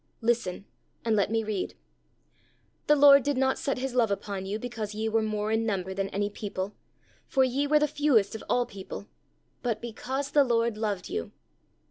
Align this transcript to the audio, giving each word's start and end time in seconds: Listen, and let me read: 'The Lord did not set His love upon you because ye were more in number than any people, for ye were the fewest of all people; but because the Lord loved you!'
Listen, 0.21 0.65
and 1.05 1.15
let 1.15 1.29
me 1.29 1.43
read: 1.43 1.75
'The 2.87 2.95
Lord 2.95 3.21
did 3.21 3.37
not 3.37 3.59
set 3.59 3.77
His 3.77 3.93
love 3.93 4.09
upon 4.09 4.47
you 4.47 4.57
because 4.57 4.95
ye 4.95 5.07
were 5.07 5.21
more 5.21 5.51
in 5.51 5.63
number 5.63 5.93
than 5.93 6.09
any 6.09 6.27
people, 6.27 6.73
for 7.27 7.43
ye 7.43 7.67
were 7.67 7.77
the 7.77 7.87
fewest 7.87 8.33
of 8.33 8.43
all 8.49 8.65
people; 8.65 9.05
but 9.61 9.79
because 9.79 10.31
the 10.31 10.43
Lord 10.43 10.75
loved 10.75 11.07
you!' 11.07 11.31